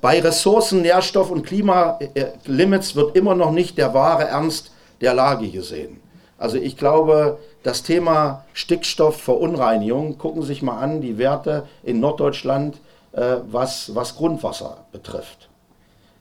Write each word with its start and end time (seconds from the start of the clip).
Bei 0.00 0.18
Ressourcen, 0.20 0.82
Nährstoff 0.82 1.30
und 1.30 1.44
Klimalimits 1.44 2.96
wird 2.96 3.16
immer 3.16 3.34
noch 3.34 3.52
nicht 3.52 3.76
der 3.76 3.92
wahre 3.92 4.24
Ernst 4.24 4.72
der 5.00 5.14
Lage 5.14 5.48
gesehen. 5.48 6.00
Also 6.38 6.56
ich 6.56 6.78
glaube, 6.78 7.38
das 7.62 7.82
Thema 7.82 8.46
Stickstoffverunreinigung, 8.54 10.16
gucken 10.16 10.40
Sie 10.40 10.48
sich 10.48 10.62
mal 10.62 10.78
an, 10.78 11.02
die 11.02 11.18
Werte 11.18 11.66
in 11.82 12.00
Norddeutschland, 12.00 12.80
äh, 13.12 13.36
was, 13.50 13.94
was 13.94 14.16
Grundwasser 14.16 14.78
betrifft. 14.90 15.50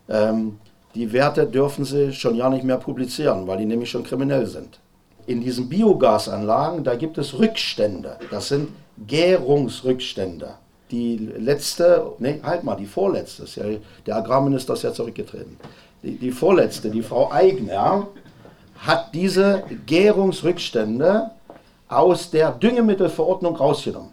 Ähm, 0.09 0.59
die 0.93 1.14
Werte 1.14 1.46
dürfen 1.46 1.86
Sie 1.86 2.11
schon 2.11 2.36
ja 2.36 2.50
nicht 2.50 2.66
mehr 2.66 2.77
publizieren, 2.77 3.48
weil 3.48 3.59
die 3.59 3.66
nämlich 3.66 3.89
schon 3.89 4.04
kriminell 4.04 4.46
sind. 4.48 4.80
In 5.25 5.39
diesen 5.39 5.70
Biogasanlagen, 5.70 6.84
da 6.84 6.96
gibt 6.96 7.18
es 7.18 7.38
Rückstände. 7.38 8.18
Das 8.30 8.50
sind 8.50 8.70
Gärungsrückstände. 9.07 10.55
Die 10.92 11.18
letzte, 11.18 12.14
nee, 12.20 12.40
halt 12.44 12.64
mal, 12.64 12.76
die 12.76 12.88
vorletzte, 12.88 13.46
ja, 13.60 13.78
der 14.06 14.16
Agrarminister 14.16 14.74
ist 14.74 14.84
ja 14.84 14.92
zurückgetreten. 14.92 15.58
Die, 16.02 16.18
die 16.18 16.32
vorletzte, 16.32 16.89
die 16.89 17.04
Frau 17.04 17.32
Eigner, 17.32 18.07
hat 18.80 19.14
diese 19.14 19.64
Gärungsrückstände 19.86 21.32
aus 21.88 22.32
der 22.32 22.52
Düngemittelverordnung 22.52 23.56
rausgenommen. 23.56 24.11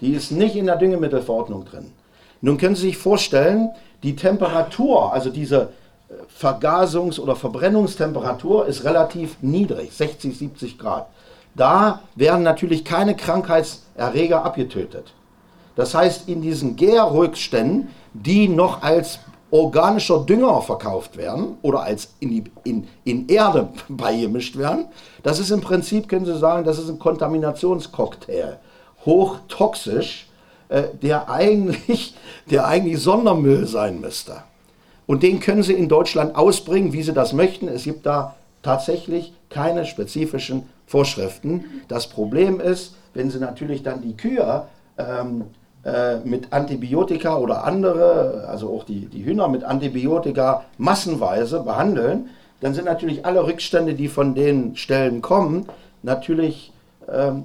Die 0.00 0.12
ist 0.12 0.30
nicht 0.30 0.56
in 0.56 0.66
der 0.66 0.76
Düngemittelverordnung 0.76 1.64
drin. 1.64 1.92
Nun 2.40 2.56
können 2.56 2.74
Sie 2.74 2.88
sich 2.88 2.96
vorstellen, 2.96 3.70
die 4.02 4.16
Temperatur, 4.16 5.12
also 5.12 5.30
diese 5.30 5.70
äh, 6.08 6.14
Vergasungs- 6.42 7.20
oder 7.20 7.36
Verbrennungstemperatur 7.36 8.66
ist 8.66 8.84
relativ 8.84 9.36
niedrig, 9.42 9.92
60, 9.92 10.38
70 10.38 10.78
Grad. 10.78 11.06
Da 11.54 12.00
werden 12.14 12.42
natürlich 12.42 12.84
keine 12.84 13.14
Krankheitserreger 13.16 14.44
abgetötet. 14.44 15.12
Das 15.80 15.94
heißt, 15.94 16.28
in 16.28 16.42
diesen 16.42 16.76
Gärrückständen, 16.76 17.88
die 18.12 18.48
noch 18.48 18.82
als 18.82 19.18
organischer 19.50 20.20
Dünger 20.20 20.60
verkauft 20.60 21.16
werden 21.16 21.56
oder 21.62 21.84
als 21.84 22.10
in, 22.20 22.28
die, 22.28 22.44
in, 22.64 22.86
in 23.04 23.26
Erde 23.28 23.70
beigemischt 23.88 24.58
werden, 24.58 24.88
das 25.22 25.38
ist 25.38 25.50
im 25.50 25.62
Prinzip, 25.62 26.06
können 26.06 26.26
Sie 26.26 26.36
sagen, 26.36 26.64
das 26.66 26.78
ist 26.78 26.90
ein 26.90 26.98
Kontaminationscocktail. 26.98 28.58
Hochtoxisch, 29.06 30.28
äh, 30.68 30.82
der, 31.00 31.30
eigentlich, 31.30 32.14
der 32.50 32.66
eigentlich 32.66 33.02
Sondermüll 33.02 33.66
sein 33.66 34.02
müsste. 34.02 34.42
Und 35.06 35.22
den 35.22 35.40
können 35.40 35.62
Sie 35.62 35.72
in 35.72 35.88
Deutschland 35.88 36.36
ausbringen, 36.36 36.92
wie 36.92 37.02
Sie 37.02 37.14
das 37.14 37.32
möchten. 37.32 37.68
Es 37.68 37.84
gibt 37.84 38.04
da 38.04 38.34
tatsächlich 38.60 39.32
keine 39.48 39.86
spezifischen 39.86 40.64
Vorschriften. 40.86 41.64
Das 41.88 42.06
Problem 42.06 42.60
ist, 42.60 42.96
wenn 43.14 43.30
Sie 43.30 43.38
natürlich 43.38 43.82
dann 43.82 44.02
die 44.02 44.14
Kühe 44.14 44.66
ähm, 44.98 45.46
äh, 45.84 46.16
mit 46.24 46.52
Antibiotika 46.52 47.38
oder 47.38 47.64
andere, 47.64 48.46
also 48.48 48.68
auch 48.68 48.84
die, 48.84 49.06
die 49.06 49.24
Hühner 49.24 49.48
mit 49.48 49.64
Antibiotika 49.64 50.64
massenweise 50.76 51.60
behandeln, 51.60 52.28
dann 52.60 52.74
sind 52.74 52.84
natürlich 52.84 53.24
alle 53.24 53.46
Rückstände, 53.46 53.94
die 53.94 54.08
von 54.08 54.34
den 54.34 54.76
Stellen 54.76 55.22
kommen, 55.22 55.66
natürlich, 56.02 56.72
ähm, 57.10 57.44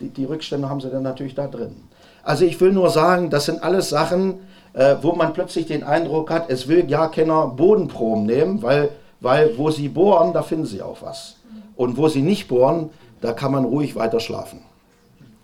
die, 0.00 0.08
die, 0.08 0.24
Rückstände 0.24 0.68
haben 0.68 0.80
sie 0.80 0.90
dann 0.90 1.04
natürlich 1.04 1.34
da 1.34 1.46
drin. 1.46 1.76
Also 2.22 2.44
ich 2.44 2.60
will 2.60 2.72
nur 2.72 2.90
sagen, 2.90 3.30
das 3.30 3.44
sind 3.44 3.62
alles 3.62 3.88
Sachen, 3.88 4.40
äh, 4.72 4.96
wo 5.00 5.12
man 5.12 5.32
plötzlich 5.32 5.66
den 5.66 5.84
Eindruck 5.84 6.30
hat, 6.30 6.50
es 6.50 6.66
will 6.66 6.90
ja 6.90 7.06
keiner 7.06 7.46
Bodenproben 7.46 8.26
nehmen, 8.26 8.62
weil, 8.62 8.88
weil 9.20 9.56
wo 9.56 9.70
sie 9.70 9.88
bohren, 9.88 10.32
da 10.32 10.42
finden 10.42 10.66
sie 10.66 10.82
auch 10.82 11.02
was. 11.02 11.36
Und 11.76 11.96
wo 11.96 12.08
sie 12.08 12.22
nicht 12.22 12.48
bohren, 12.48 12.90
da 13.20 13.32
kann 13.32 13.52
man 13.52 13.64
ruhig 13.64 13.94
weiter 13.94 14.18
schlafen. 14.18 14.60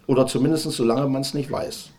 Oder 0.07 0.27
zumindest 0.27 0.71
solange 0.73 1.09
man 1.09 1.23
es 1.23 1.35
nicht 1.35 1.51
weiß. 1.51 1.91